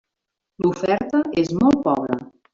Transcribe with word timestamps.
L'oferta 0.65 1.21
és 1.43 1.53
molt 1.61 1.81
pobra. 1.87 2.21